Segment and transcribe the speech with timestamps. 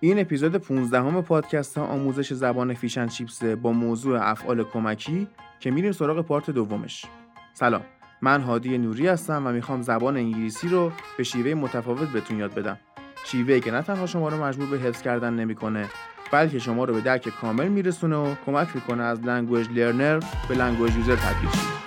[0.00, 5.28] این اپیزود 15 هم پادکست آموزش زبان Fish and Chips ه با موضوع افعال کمکی
[5.60, 7.04] که میریم سراغ پارت دومش.
[7.52, 7.82] سلام
[8.22, 12.78] من هادی نوری هستم و می‌خوام زبان انگلیسی رو به شیوه متفاوت بهتون یاد بدم.
[13.24, 15.88] شیوه که نه تنها شما رو مجبور به حفظ کردن نمی‌کنه
[16.32, 20.96] بلکه شما رو به درک کامل میرسونه و کمک می‌کنه از language learner به language
[20.96, 21.85] user تبدیل شید.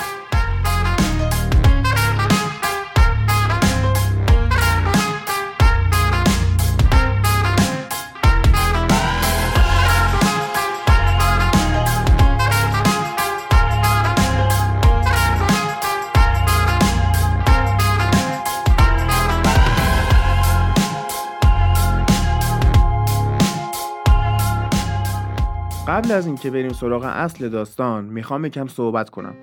[25.90, 29.34] قبل از اینکه بریم سراغ اصل داستان می‌خوام یکم صحبت کنم.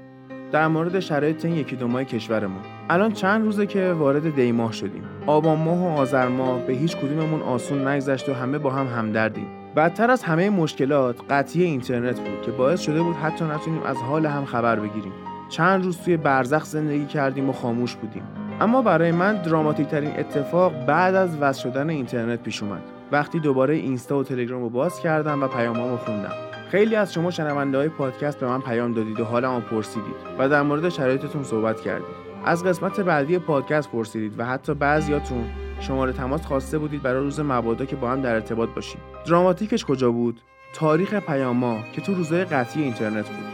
[0.53, 2.63] در مورد شرایط این یکی دو ماه کشورمون.
[2.91, 5.03] الان چند روزه که وارد دی ماه شدیم.
[5.27, 9.47] آبان ماه و آذر ماه به هیچ کدوممون آسون نگذشت و همه با هم همدردیم.
[9.77, 14.27] بدتر از همه مشکلات قطعی اینترنت بود که باعث شده بود حتی نتونیم از حال
[14.27, 15.13] هم خبر بگیریم.
[15.49, 18.23] چند روز توی برزخ زندگی کردیم و خاموش بودیم.
[18.61, 22.96] اما برای من دراماتیک ترین اتفاق بعد از وصل شدن اینترنت پیش اومد.
[23.13, 26.33] وقتی دوباره اینستا و تلگرام رو باز کردم و پیامامو خوندم.
[26.71, 30.63] خیلی از شما شنونده های پادکست به من پیام دادید و حالمو پرسیدید و در
[30.63, 32.27] مورد شرایطتون صحبت کردید.
[32.45, 35.45] از قسمت بعدی پادکست پرسیدید و حتی بعضیاتون
[35.81, 39.01] شماره تماس خواسته بودید برای روز مبادا که با هم در ارتباط باشیم.
[39.27, 40.41] دراماتیکش کجا بود؟
[40.75, 43.45] تاریخ پیاما که تو روزهای قطعی اینترنت بود.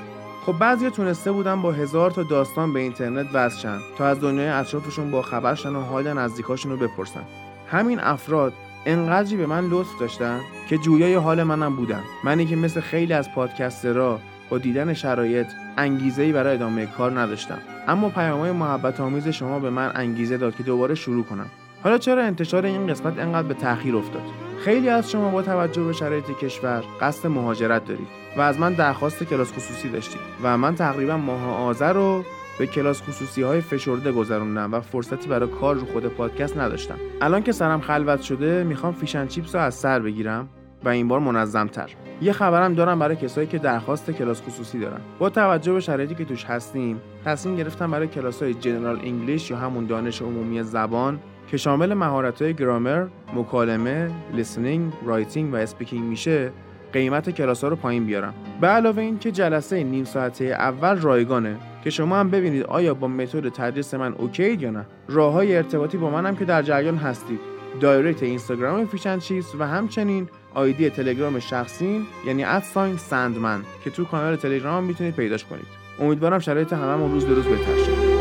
[0.47, 5.11] خب بعضی تونسته بودن با هزار تا داستان به اینترنت وصل تا از دنیای اطرافشون
[5.11, 7.23] با خبر شن و حال نزدیکاشون رو بپرسن.
[7.69, 8.53] همین افراد
[8.87, 12.03] انقدری به من لطف داشتن که جویای حال منم بودن.
[12.25, 17.59] منی که مثل خیلی از پادکسترها با دیدن شرایط انگیزه برای ادامه کار نداشتم.
[17.89, 21.47] اما پیامهای محبت آمیز شما به من انگیزه داد که دوباره شروع کنم.
[21.83, 24.23] حالا چرا انتشار این قسمت انقدر به تاخیر افتاد؟
[24.65, 29.23] خیلی از شما با توجه به شرایط کشور قصد مهاجرت دارید و از من درخواست
[29.23, 32.25] کلاس خصوصی داشتید و من تقریبا ماه آذر رو
[32.59, 36.97] به کلاس خصوصی های فشرده گذروندم و فرصتی برای کار رو خود پادکست نداشتم.
[37.21, 40.49] الان که سرم خلوت شده می‌خوام فیشن چیپس رو از سر بگیرم
[40.85, 41.91] و این بار منظم تر
[42.23, 45.01] یه خبرم دارم برای کسایی که درخواست کلاس خصوصی دارن.
[45.19, 49.57] با توجه به شرایطی که توش هستیم تصمیم گرفتم برای کلاس های General English یا
[49.57, 51.19] همون دانش عمومی زبان
[51.49, 56.53] که شامل مهارت های گرامر، مکالمه، listening، writing و speaking میشه
[56.93, 58.35] قیمت کلاس ها رو پایین بیارم.
[58.61, 63.49] به علاوه اینکه جلسه نیم ساعته اول رایگانه که شما هم ببینید آیا با متد
[63.49, 64.87] تدریس من okay اید یا نه.
[65.09, 67.41] راه های ارتباطی با منم که در جریان هستید.
[67.81, 74.37] دایرکت اینستاگرام فیشن چیز و همچنین آیدی تلگرام شخصین یعنی ادساین سندمن که تو کانال
[74.37, 75.67] تلگرام می‌تونید پیداش کنید.
[76.01, 78.12] امیدوارم شرایط هممون روز به روز بهتر شه.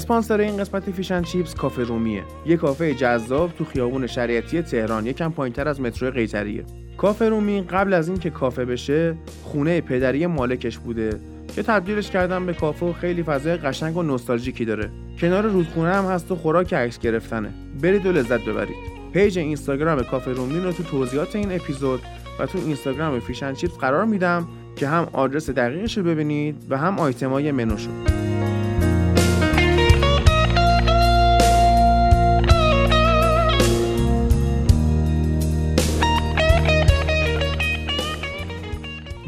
[0.00, 2.22] اسپانسر این قسمت Fish and Chips کافه رومیه.
[2.46, 6.64] یه کافه جذاب تو خیابون شریعتی تهران یکم پایینتر از مترو قیطریه
[6.98, 11.20] کافه رومی قبل از اینکه کافه بشه خونه پدری مالکش بوده
[11.56, 14.90] که تبدیلش کردن به کافه و خیلی فضای قشنگ و نوستالژیکی داره.
[15.20, 17.50] کنار رودخونه هم هست و خوراک عکس گرفتنه.
[17.82, 18.76] برید و لذت ببرید.
[19.12, 22.00] page اینستاگرام کافه رومی رو تو توضیحات این اپیزود
[22.38, 26.78] و تو اینستاگرام Fish and Chips قرار میدم که هم آدرس دقیقش رو ببینید و
[26.78, 28.19] هم آیتمای منوشو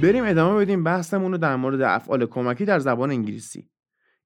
[0.02, 3.68] بریم ادامه بدیم بحثمون رو در مورد افعال کمکی در زبان انگلیسی.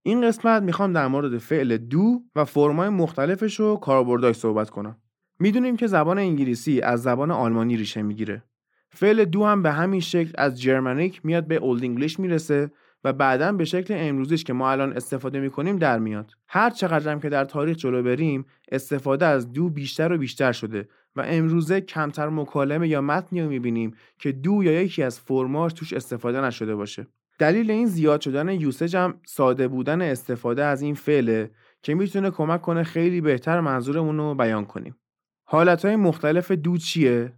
[0.02, 4.96] این قسمت می‌خوام در مورد فعل دو و فرمای مختلفش و کاربرداش صحبت کنم.
[5.38, 8.42] می‌دونیم که زبان انگلیسی از زبان آلمانی ریشه می‌گیره.
[8.90, 12.70] فعل دو هم به همین شکل از جرمنیک میاد به اولد انگلیش می‌رسه
[13.04, 16.32] و بعدا به شکل امروزیش که ما الان استفاده می‌کنیم در میاد.
[16.48, 21.24] هر چقدر که در تاریخ جلو بریم استفاده از دو بیشتر و بیشتر شده و
[21.26, 26.40] امروزه کمتر مکالمه یا متنی رو می‌بینیم که دو یا یکی از فرماش توش استفاده
[26.40, 27.06] نشده باشه.
[27.38, 31.50] دلیل این زیاد شدن یوسج هم ساده بودن استفاده از این فعله
[31.82, 34.96] که می‌تونه کمک کنه خیلی بهتر منظورمون رو بیان کنیم.
[35.44, 37.32] حالتهای مختلف دو چیه؟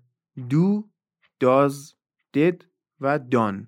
[0.51, 0.89] دو،
[1.41, 1.95] داز،
[2.33, 2.67] دید
[3.01, 3.67] و دان.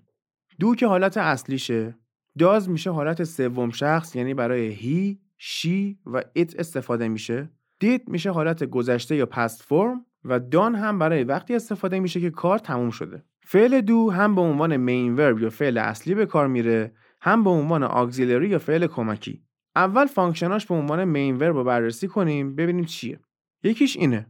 [0.61, 1.95] دو که حالت اصلیشه.
[2.39, 7.51] داز میشه حالت سوم شخص یعنی برای هی، شی و ایت استفاده میشه.
[7.81, 12.31] did میشه حالت گذشته یا past form و done هم برای وقتی استفاده میشه که
[12.31, 13.25] کار تموم شده.
[13.43, 17.51] فعل do هم به عنوان main verb یا فعل اصلی به کار میره هم به
[17.51, 19.43] عنوان auxiliary یا فعل کمکی.
[19.77, 23.21] اول function اش به عنوان main verb رو بررسی کنیم ببینیم چیه.
[23.63, 24.27] یکیش اینه.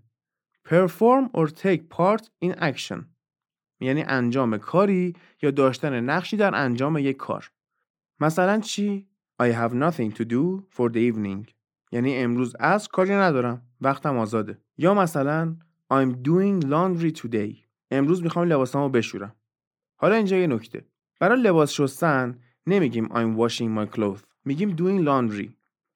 [0.69, 3.05] perform or take part in action.
[3.81, 7.51] یعنی انجام کاری یا داشتن نقشی در انجام یک کار.
[8.21, 9.09] مثلا چی؟
[9.43, 11.60] I have nothing to do for the evening.
[11.93, 13.63] یعنی امروز از کاری ندارم.
[13.81, 14.59] وقتم آزاده.
[14.79, 15.57] یا مثلا
[15.93, 17.55] I'm doing laundry today.
[17.91, 19.35] امروز می‌خوام لباسامو بشورم.
[19.97, 20.85] حالا اینجا یه نکته.
[21.21, 24.25] برای لباس شستن نمیگیم I'm washing my clothes.
[24.45, 25.49] میگیم doing laundry.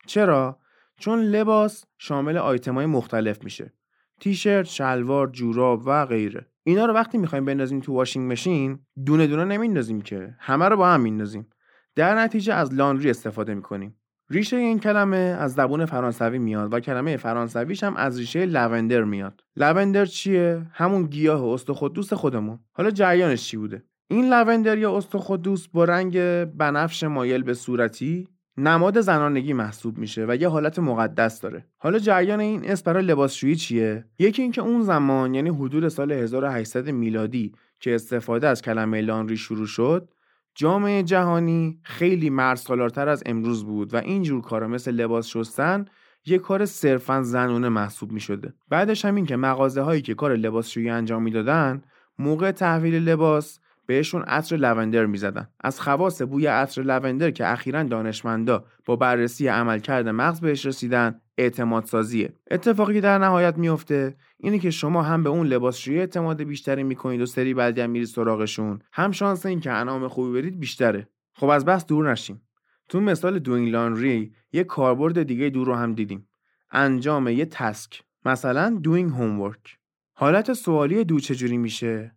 [0.06, 0.58] چرا؟
[0.96, 3.72] چون لباس شامل آیتمای مختلف میشه.
[4.20, 6.46] تیشرت، شلوار، جوراب و غیره.
[6.62, 10.34] اینا رو وقتی می‌خوایم بندازیم تو واشینگ ماشین دونه دونه نمیندازیم که.
[10.38, 11.46] همه رو با هم میندازیم.
[11.94, 13.96] در نتیجه از لاندری استفاده می‌کنیم.
[14.30, 19.44] ریشه این کلمه از زبون فرانسوی میاد و کلمه فرانسویش هم از ریشه لوندر میاد.
[19.56, 22.58] لوندر چیه؟ همون گیاه استخودوس خودمون.
[22.72, 29.00] حالا جریانش چی بوده؟ این لوندر یا استخودوس با رنگ بنفش مایل به صورتی نماد
[29.00, 31.66] زنانگی محسوب میشه و یه حالت مقدس داره.
[31.76, 36.90] حالا جریان این اسم برای لباسشویی چیه؟ یکی اینکه اون زمان یعنی حدود سال 1800
[36.90, 40.10] میلادی که استفاده از کلمه لانری شروع شد
[40.54, 45.84] جامعه جهانی خیلی مرزسالارتر از امروز بود و اینجور کارا مثل لباس شستن
[46.26, 48.54] یه کار صرفا زنونه محسوب می شده.
[48.68, 51.82] بعدش همین که مغازه هایی که کار لباسشویی انجام می‌دادن
[52.18, 55.48] موقع تحویل لباس بهشون عطر لوندر می‌زدن.
[55.60, 61.84] از خواص بوی عطر لوندر که اخیرا دانشمندا با بررسی عملکرد مغز بهش رسیدن اعتماد
[61.84, 67.20] سازیه اتفاقی در نهایت میفته اینه که شما هم به اون لباسشویی اعتماد بیشتری می‌کنید
[67.20, 68.78] و سری بعدی هم میرید سراغشون.
[68.92, 71.08] هم شانس این که انعام خوبی برید بیشتره.
[71.32, 72.42] خب از بس دور نشیم.
[72.88, 76.28] تو مثال دوینگ لانری یه کاربرد دیگه دور رو هم دیدیم.
[76.70, 78.02] انجام یه تسک.
[78.24, 79.78] مثلا دوینگ هومورک.
[80.12, 82.13] حالت سوالی دو چجوری میشه؟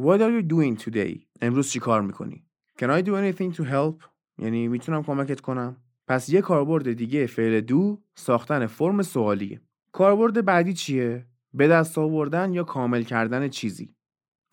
[0.00, 1.26] What are you doing today?
[1.42, 2.44] امروز چی کار می‌کنی؟
[2.78, 4.04] Can I do anything to help?
[4.38, 5.76] یعنی می‌تونم کمکت کنم؟
[6.08, 9.60] پس یه کاربرد دیگه فعل دو ساختن فرم سوالیه.
[9.92, 13.94] کاربرد بعدی چیه؟ به دست آوردن یا کامل کردن چیزی.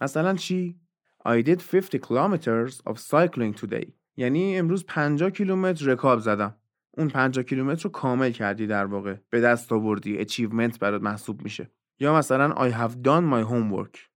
[0.02, 0.80] مثلا چی؟
[1.28, 3.92] I did 50 kilometers of cycling today.
[4.18, 6.56] یعنی امروز 50 کیلومتر رکاب زدم.
[6.98, 9.16] اون 50 کیلومتر رو کامل کردی در واقع.
[9.30, 10.26] به دست آوردی.
[10.26, 11.72] achievement برات محسوب میشه.
[12.00, 14.15] یا مثلا I have done my homework.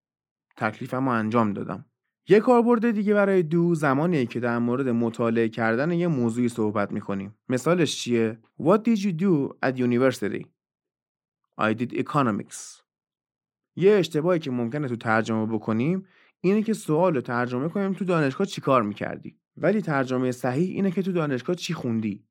[0.60, 1.86] تکلیفم رو انجام دادم.
[2.28, 7.36] یه کاربرد دیگه برای دو زمانیه که در مورد مطالعه کردن یه موضوعی صحبت می‌کنیم.
[7.50, 10.46] مثالش چیه؟ What did you do at university?
[11.62, 12.82] I did economics.
[13.76, 16.06] یه اشتباهی که ممکنه تو ترجمه بکنیم
[16.42, 19.38] اینه که سوال رو ترجمه کنیم تو دانشگاه چی کار می‌کردی.
[19.58, 22.26] ولی ترجمه صحیح اینه که تو دانشگاه چی خوندی.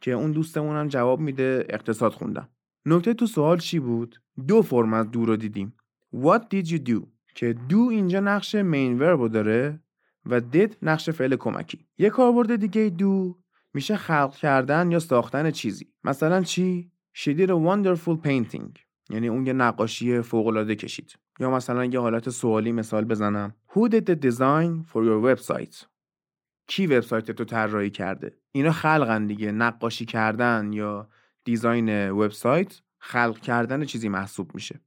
[0.00, 2.48] که اون دوستمون هم جواب میده اقتصاد خوندم
[2.86, 5.76] نکته تو سوال چی بود؟ دو فرم از دو رو دیدیم.
[6.14, 7.15] What did you do?
[7.36, 9.80] که دو اینجا نقش مین ورب داره
[10.26, 11.86] و دید نقش فعل کمکی.
[11.98, 13.38] یه کاربرد دیگه دو
[13.74, 15.92] میشه خلق کردن یا ساختن چیزی.
[16.04, 18.80] مثلا چی؟ She did a wonderful painting.
[19.10, 21.18] یعنی اون یه نقاشی فوق العاده کشید.
[21.40, 23.54] یا مثلا یه حالت سوالی مثال بزنم.
[23.70, 25.84] Who did the design for your website?
[26.66, 29.52] کی وبسایت تو طراحی کرده؟ اینا خلقن دیگه.
[29.52, 31.08] نقاشی کردن یا
[31.44, 34.80] دیزاین وبسایت خلق کردن چیزی محسوب میشه.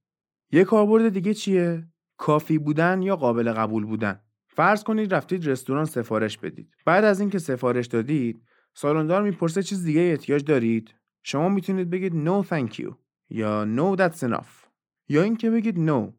[0.52, 1.88] یه کاربرد دیگه چیه؟
[2.20, 4.20] کافی بودن یا قابل قبول بودن.
[4.48, 6.76] فرض کنید رفتید رستوران سفارش بدید.
[6.86, 8.44] بعد از اینکه سفارش دادید
[8.74, 12.94] سالندار می‌پرسه چیز دیگه احتیاج دارید؟ شما می‌تونید بگید no thank you
[13.30, 14.70] یا no that's enough.
[15.10, 16.12] یا اینکه بگید no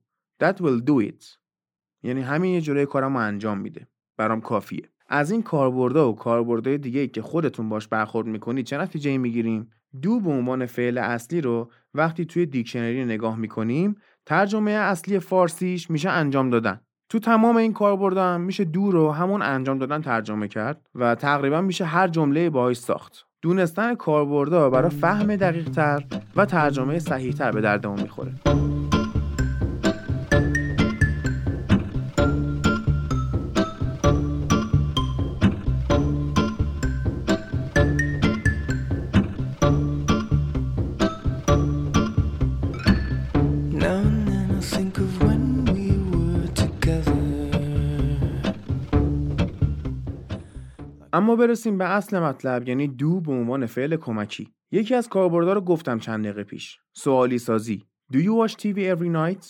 [0.42, 1.24] that will do it.
[2.02, 3.86] یعنی همین یه جوره کارم انجام میده.
[4.16, 4.88] برام کافیه.
[5.08, 9.70] از این کاربردها و کاربردهای دیگه که خودتون باش برخورد می‌کنید چه نتیجه می‌گیریم؟
[10.02, 13.96] دو به عنوان فعل اصلی رو وقتی توی دیکشنری نگاه می‌کنیم
[14.30, 16.80] ترجمه اصلی فارسیش میشه انجام دادن.
[17.08, 21.84] تو تمام این کاربردم میشه دو رو همون انجام دادن ترجمه کرد و تقریبا میشه
[21.84, 23.26] هر جمله باهاش ساخت.
[23.42, 26.04] دونستن کاربردها برای فهم دقیق تر
[26.36, 28.32] و ترجمه صحیح تر به دردمون می‌خوره.
[51.20, 54.52] اما برسیم به اصل مطلب یعنی دو به عنوان فعل کمکی.
[54.70, 56.78] یکی از کاربردها رو گفتم چند دقیقه پیش.
[56.92, 57.84] سوالی سازی.
[58.12, 59.44] Do you watch TV every night?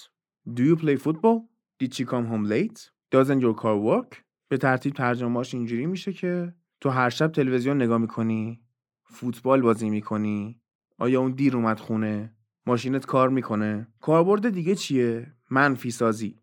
[0.56, 1.38] Do you play football?
[1.82, 2.90] Did she come home late?
[3.14, 4.16] Doesn't your car work?
[4.48, 8.60] به ترتیب ترجمهاش اینجوری میشه که تو هر شب تلویزیون نگاه می‌کنی
[9.04, 10.60] فوتبال بازی می‌کنی.
[10.98, 12.34] آیا اون دیر اومد خونه؟
[12.66, 13.86] ماشینت کار می‌کنه.
[14.00, 16.36] کاربرد دیگه چیه؟ منفی سازی.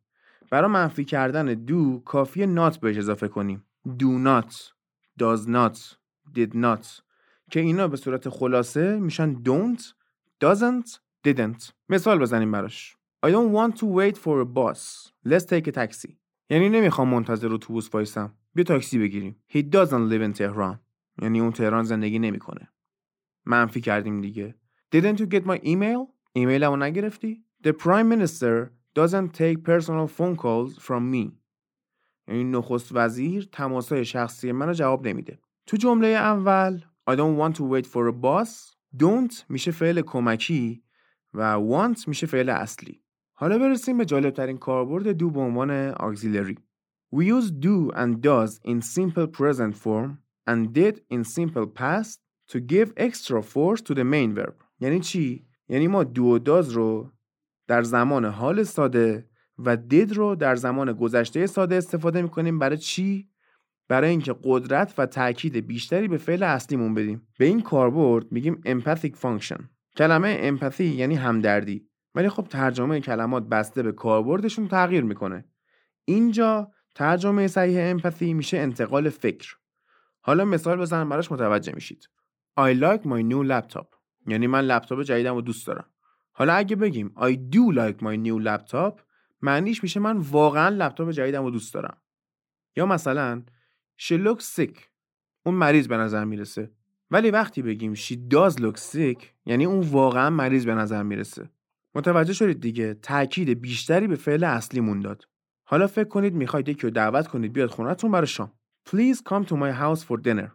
[0.51, 3.63] برای منفی کردن دو کافی نات بهش اضافه کنیم.
[3.87, 4.76] Do not.
[5.19, 5.97] Does not
[6.37, 7.01] did not
[7.51, 9.81] که اینا به صورت خلاصه میشن don't
[10.45, 15.11] doesn't didn't مثال بزنیم براش I don't want to wait for a bus.
[15.25, 16.17] Let's take a taxi.
[16.49, 18.33] یعنی نمی‌خوام منتظر اتوبوس وایسم.
[18.53, 19.35] بیا تاکسی بگیریم.
[19.53, 20.77] He doesn't live in Tehran.
[21.21, 22.69] یعنی اون تهران زندگی نمی‌کنه.
[23.45, 24.55] منفی کردیم دیگه.
[24.95, 26.13] Didn't you get my email?
[26.33, 31.31] ایمیلمو نگرفتی؟ The prime minister doesn't take personal phone calls from me.
[32.27, 35.39] یعنی نخست وزیر تماسهای شخصی منو جواب نمیده.
[35.67, 38.49] تو جمله اول I don't want to wait for a bus
[39.03, 40.83] don't میشه فعل کمکی
[41.33, 43.01] و want میشه فعل اصلی.
[43.33, 46.57] حالا برسیم به جالب ترین کاربرد دو به عنوان auxiliary.
[47.15, 50.17] We use do and does in simple present form
[50.47, 52.19] and did in simple past
[52.51, 54.63] to give extra force to the main verb.
[54.79, 57.11] یعنی چی؟ یعنی ما دو و داز رو
[57.67, 59.29] در زمان حال ساده
[59.59, 63.29] و did رو در زمان گذشته ساده استفاده می‌کنیم برای چی؟
[63.87, 67.27] برای اینکه قدرت و تاکید بیشتری به فعل اصلیمون بدیم.
[67.39, 69.61] به این کاربرد میگیم empathic function.
[69.97, 71.87] کلمه empathy یعنی همدردی.
[72.15, 75.45] ولی خب ترجمه کلمات بسته به کاربردشون تغییر می‌کنه.
[76.05, 79.55] اینجا ترجمه صحیح empathy میشه انتقال فکر.
[80.21, 82.09] حالا مثال بزنم براش متوجه میشید.
[82.59, 83.85] I like my new laptop.
[84.27, 85.85] یعنی من لپتاپ جدیدم رو دوست دارم.
[86.31, 89.06] حالا اگه بگیم I do like my new laptop
[89.41, 91.97] معنیش میشه من واقعا لپتاپ جدیدم رو دوست دارم.
[92.75, 93.43] یا مثلا
[93.99, 94.79] She looks sick.
[95.45, 96.71] اون مریض به نظر می‌رسه.
[97.11, 101.49] ولی وقتی بگیم she does look sick یعنی اون واقعا مریض به نظر می‌رسه.
[101.95, 105.27] متوجه شدید دیگه تاکید بیشتری به فعل اصلیمون داد.
[105.63, 108.53] حالا فکر کنید می‌خواید یکی رو دعوت کنید بیاد خونتون برای شام.
[108.89, 110.49] Please come to my house for dinner.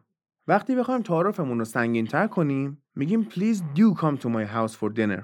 [0.47, 4.97] وقتی بخوایم تعارفمون رو سنگین تر کنیم میگیم please do come to my house for
[4.97, 5.23] dinner.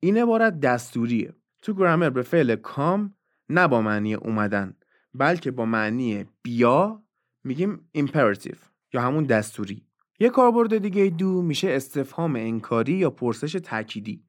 [0.00, 1.34] این عبارت دستوریه.
[1.64, 3.10] تو گرامر به فعل come
[3.48, 4.76] نه با معنی اومدن
[5.14, 7.02] بلکه با معنی بیا
[7.44, 8.58] میگیم imperative
[8.92, 9.86] یا همون دستوری.
[10.20, 14.24] یه کاربرد دیگه دو میشه استفهام انکاری یا پرسش تأکیدی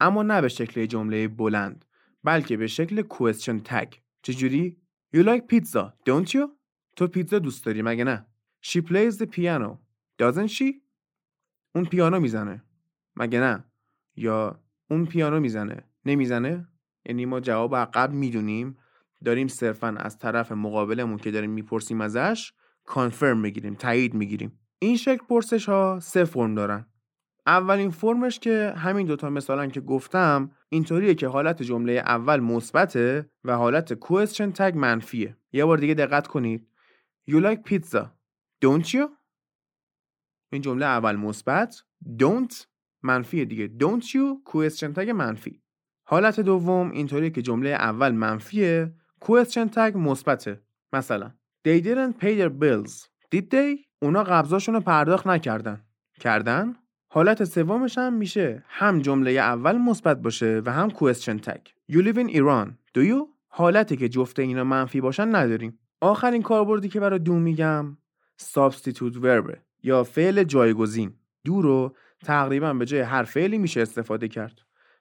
[0.00, 1.84] اما نه به شکل جمله بلند
[2.24, 4.76] بلکه به شکل question tag چجوری؟
[5.16, 6.48] You like pizza, don't you?
[6.96, 8.26] تو پیتزا دوست داری مگه نه؟
[8.66, 9.78] She plays the piano,
[10.22, 10.74] doesn't she?
[11.74, 12.62] اون پیانو می‌زنه
[13.16, 13.64] مگه نه؟
[14.16, 16.66] یا اون پیانو می‌زنه نمی‌زنه؟
[17.06, 18.76] یعنی ما جواب عقب می‌دونیم.
[19.24, 22.52] داریم صرفا از طرف مقابلمون که داریم می‌پرسیم ازش
[22.84, 24.58] کانفرم می‌گیریم تایید می‌گیریم.
[24.78, 26.86] این شکل پرسش ها سه فرم دارن.
[27.46, 33.56] اولین فرمش که همین دوتا مثالن که گفتم اینطوریه که حالت جمله اول مثبته و
[33.56, 35.36] حالت question tag منفیه.
[35.52, 36.68] یه بار دیگه دقت کنید.
[37.30, 38.04] You like pizza.
[38.64, 39.08] Don't you?
[40.52, 41.82] این جمله اول مثبت.
[42.22, 42.64] Don't
[43.02, 43.70] منفی دیگه.
[43.80, 45.62] Don't you question tag منفی.
[46.10, 48.92] حالت دوم اینطوریه که جمله اول منفیه.
[49.24, 50.60] Question tag مثبته.
[50.92, 51.30] مثلا.
[51.68, 52.92] They didn't pay their bills.
[53.34, 53.84] Did they?
[54.02, 55.84] اونا قبضاشون رو پرداخت نکردن.
[56.20, 56.74] کردن؟
[57.08, 61.92] حالت سومش هم میشه هم جمله اول مثبت باشه و هم question tag.
[61.92, 62.68] You live in Iran.
[62.98, 63.26] Do you?
[63.48, 65.78] حالتی که جفت اینا منفی باشن نداریم.
[66.00, 67.96] آخرین کاربردی که برای دو میگم
[68.42, 71.14] substitute verb یا فعل جایگزین.
[71.44, 74.60] دو رو تقریبا به جای هر فعلی میشه استفاده کرد.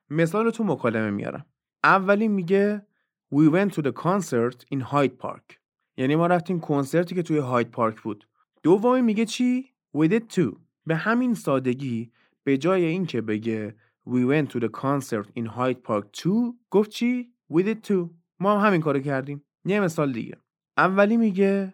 [0.09, 1.45] مثال تو مکالمه میارم.
[1.83, 2.85] اولی میگه
[3.33, 5.57] We went to the concert in Hyde Park.
[5.97, 8.27] یعنی ما رفتیم کنسرتی که توی هاید پارک بود.
[8.63, 10.57] دومی میگه چی؟ We did too.
[10.85, 12.11] به همین سادگی
[12.43, 13.75] به جای اینکه بگه
[14.07, 16.55] We went to the concert in Hyde Park too.
[16.69, 18.09] گفت چی؟ We did too.
[18.39, 19.43] ما هم همین کارو کردیم.
[19.65, 20.37] یه مثال دیگه.
[20.77, 21.73] اولی میگه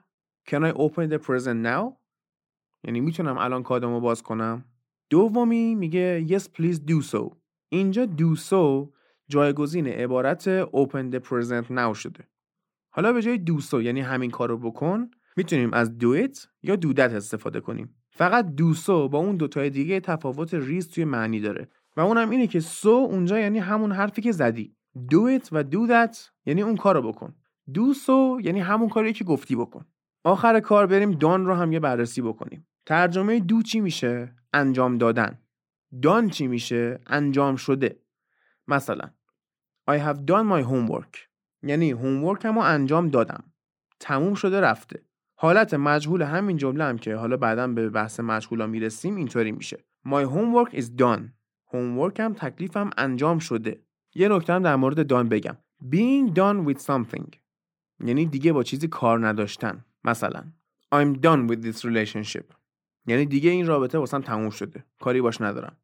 [0.49, 1.93] Can I open the present now؟
[2.83, 4.65] یعنی می‌تونم الان کادمو باز کنم.
[5.09, 7.44] دومی میگه Yes please do so.
[7.69, 8.89] اینجا so
[9.27, 12.27] جایگزین عبارت open the present now شده.
[12.89, 17.95] حالا به جای so یعنی همین کارو بکن می‌تونیم از it یا that استفاده کنیم.
[18.11, 18.45] فقط
[18.85, 21.67] so با اون دوتای دیگه تفاوت ریز توی معنی داره.
[21.97, 24.75] و اونم اینه که so اونجا یعنی همون حرفی که زدی.
[25.11, 27.35] it و that یعنی اون کارو بکن.
[27.69, 29.85] do so یعنی همون کاری که گفتی بکن.
[30.23, 32.67] آخر کار بریم دان رو هم یه بررسی بکنیم.
[32.85, 35.39] ترجمه دو چی میشه؟ انجام دادن.
[36.01, 37.99] دان چی میشه؟ انجام شده.
[38.67, 39.09] مثلا
[39.89, 41.17] I have done my homework.
[41.63, 43.43] یعنی homework هم انجام دادم.
[43.99, 45.05] تموم شده رفته.
[45.37, 49.85] حالت مجهول همین جمله هم که حالا بعدا به بحث مجهولا می‌رسیم اینطوری میشه.
[50.07, 51.21] My homework is done.
[51.73, 53.81] Homework هم تکلیفم انجام شده.
[54.15, 55.57] یه نکته هم در مورد دان بگم.
[55.83, 57.29] Being done with something.
[58.05, 59.85] یعنی دیگه با چیزی کار نداشتن.
[60.03, 60.43] مثلا
[60.95, 62.45] I'm done with this relationship.
[63.07, 64.85] یعنی دیگه این رابطه واسم تموم شده.
[64.99, 65.77] کاری باش ندارم.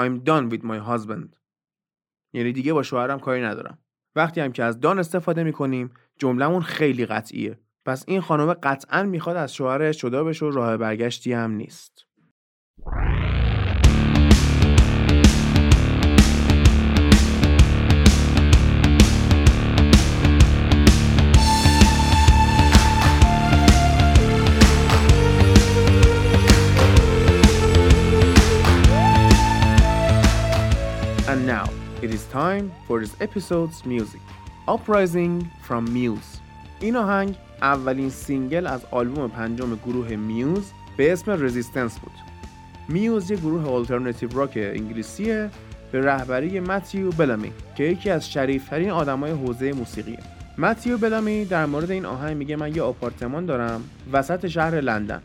[0.00, 1.36] I'm done with my husband.
[2.32, 3.78] یعنی دیگه با شوهرم کاری ندارم.
[4.16, 7.58] وقتی هم که از دان استفاده می‌کنیم جملهمون خیلی قطعیه.
[7.84, 12.06] پس این خانم قطعا می‌خواد از شوهرش جدا بشه و راه برگشتی هم نیست.
[32.26, 34.20] Time for this episode's music.
[34.68, 36.40] Uprising from Muse.
[36.80, 40.64] این آهنگ اولین single از آلبوم پنجم گروه Muse
[40.96, 42.12] به اسم Resistance بود.
[42.88, 45.50] Muse یه گروه alternative rock انگلیسیه
[45.92, 50.18] به رهبری متیو بلامی که یکی از شریفترین آدمای حوزه موسیقیه.
[50.58, 55.22] متیو بلامی در مورد این آهنگ میگه من یه آپارتمان دارم وسط شهر لندن.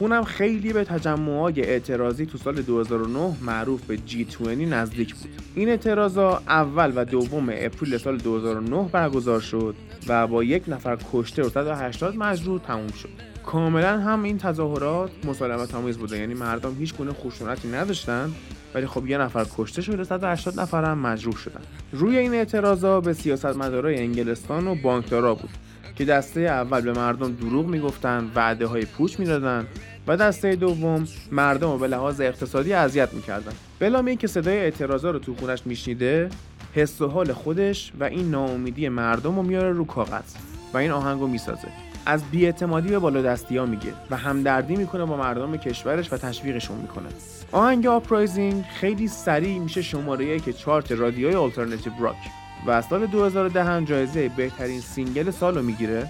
[0.00, 5.30] خونم خیلی به تجمعات اعتراضی تو سال 2009 معروف به G20 نزدیک بود.
[5.54, 9.74] این اعتراضا اول و دوم April سال 2009 برگزار شد
[10.08, 13.08] و با یک نفر کشته و 180 مجروح تموم شد.
[13.46, 16.18] کاملا هم این تظاهرات مسالمت آمیز بوده.
[16.18, 18.32] یعنی مردم هیچ گونه خشونتی نداشتن
[18.74, 21.60] ولی خب یه نفر کشته شده 180 نفر هم مجروح شدن.
[21.92, 25.50] روی این اعتراضا به سیاستمدارای انگلستان و بانکدارا بود
[25.96, 29.66] که دسته اول به مردم دروغ می‌گفتن وعده های پوچ می‌دادن
[30.06, 33.52] و دسته دوم مردم رو به لحاظ اقتصادی اذیت می‌کردن.
[33.80, 36.28] بلامی که صدای اعتراضا رو تو خونش میشنیده
[36.74, 40.34] حس و حال خودش و این ناامیدی مردم رو میاره رو کاغذ
[40.74, 41.68] و این آهنگ رو می‌سازه.
[42.06, 46.76] از بیاعتمادی به بالا دستی ها میگه و همدردی می‌کنه با مردم کشورش و تشویقشون
[46.76, 47.08] می‌کنه.
[47.52, 52.16] آهنگ Uprising خیلی سریع میشه شماره که چارت رادیوی alternative rock
[52.66, 56.06] و از سال 2010 هم جایزه بهترین single سال رو می‌گیره.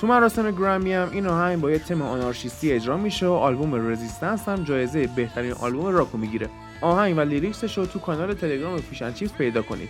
[0.00, 4.48] تو مراسم گرامی هم این آهنگ با یه تم آنارشیستی اجرا میشه و آلبوم Resistance
[4.48, 6.48] هم جایزه بهترین آلبوم راکو می‌گیره.
[6.80, 9.88] آهنگ و lyrics ش رو تو کانال تلگرام Fish and Chips پیدا کنید.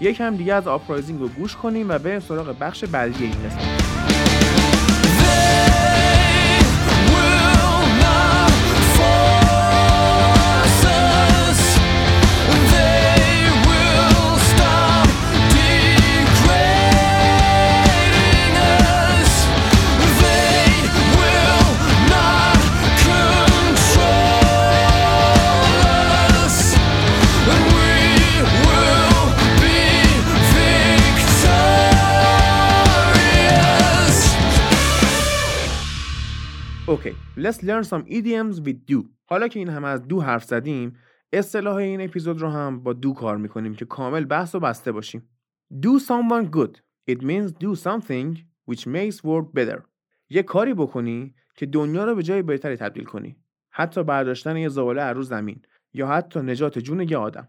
[0.00, 3.77] یکم دیگه از Uprising رو گوش کنیم و بریم سراغ بخش بعدی این قسمت.
[37.48, 39.04] Let's learn some idioms with do.
[39.26, 40.96] حالا که این همه از دو حرف زدیم
[41.32, 45.28] اصطلاح این اپیزود رو هم با دو کار می‌کنیم که کامل بحث و بسته باشیم.
[45.72, 46.80] Do someone good.
[47.10, 48.38] It means do something
[48.70, 49.80] which makes world better.
[50.30, 53.36] یه کاری بکنی که دنیا رو به جای بهتری تبدیل کنی.
[53.70, 57.48] حتی برداشتن یه زباله از رو زمین یا حتی نجات جون یه آدم.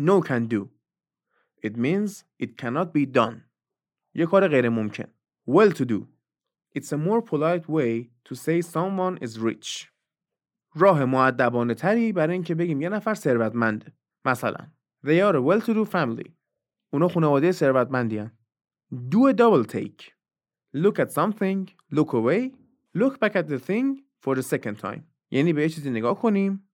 [0.00, 0.68] No can do.
[1.66, 2.10] It means
[2.42, 3.34] it cannot be done.
[4.14, 5.08] یه کار غیر ممکن
[5.50, 6.13] well to do.
[6.78, 9.90] It's a more polite way to say someone is rich.
[10.74, 13.92] راه معدبانه تری برای اینکه بگیم یه نفر ثروتمنده.
[14.24, 14.70] مثلا
[15.06, 16.30] They are a well-to-do family.
[16.92, 18.30] اونا خانواده ثروتمندی هن.
[18.92, 20.14] Do a double take.
[20.76, 22.52] Look at something, look away,
[22.94, 25.02] look back at the thing for the second time.
[25.30, 26.68] یعنی به یه چیزی نگاه کنیم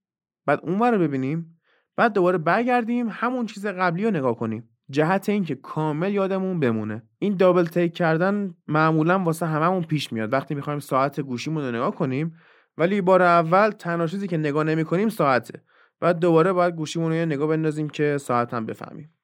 [0.47, 1.61] بعد اون رو ببینیم
[1.97, 7.03] بعد دوباره برگردیم همون چیز قبلی رو نگاه کنیم جهت اینکه کامل یادمون بمونه.
[7.19, 10.33] این دابل تیک کردن معمولا واسه هممون پیش میاد.
[10.33, 12.35] وقتی می‌خوایم ساعت گوشیمون رو نگاه کنیم
[12.79, 15.63] ولی بار اول تنها چیزی که نگاه نمی کنیم ساعته.
[16.01, 19.15] بعد دوباره باید گوشیمون رو نگاه بندازیم که ساعت هم بفهمیم.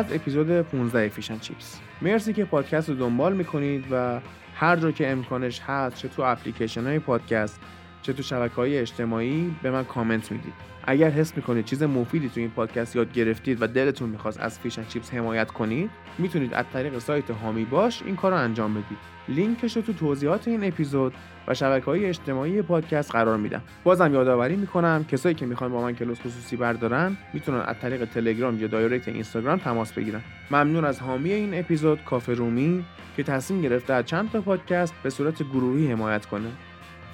[0.00, 1.80] از اپیزود 15 فیشن چیپس.
[2.02, 4.20] مرسی که پادکست رو دنبال می‌کنید و
[4.54, 7.60] هر جا که امکانش هست چه تو اپلیکیشن های پادکست
[8.02, 10.52] چه تو شبکه های اجتماعی به من کامنت می‌دید.
[10.84, 14.73] اگر حس می‌کنید چیز مفیدی تو این پادکست یاد گرفتید و دلتون می‌خواست از Fish
[14.73, 18.98] and Chips حمایت کنید می‌تونید از طریق سایت حامی باش این کار رو انجام بدید.
[19.28, 21.14] لینکش رو تو توضیحات این اپیزود
[21.48, 23.62] و شبکه های اجتماعی پادکست قرار میدم.
[23.84, 28.60] بازم یادآوری می‌کنم کسایی که می‌خوان با من کلاس خصوصی بردارن می‌تونن از طریق تلگرام
[28.60, 30.20] یا direct اینستاگرام تماس بگیرن.
[30.50, 32.84] ممنون از حامی این اپیزود کافه رومی
[33.16, 36.48] که تصمیم گرفته از چند تا پادکست به صورت گروهی حمایت کنه.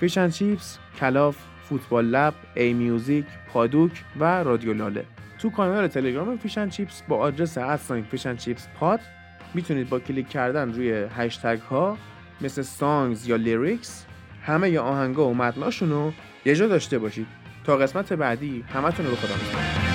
[0.01, 1.37] Fish and Chips کلاف
[1.69, 5.05] فوتبال لب ای میوزیک پادوک و رادیو لاله.
[5.39, 9.01] تو کانال تلگرام Fish and Chips با آدرس at sign fishandchipspod
[9.55, 11.99] می‌تونید با کلیک کردن روی هشتگ ها
[12.41, 14.07] مثل songs یا lyrics
[14.43, 16.13] همه ی آهنگا و متناشون رو
[16.45, 17.27] یه جا داشته باشید.
[17.65, 19.86] تا قسمت بعدی همتون رو به خدا میسپارم.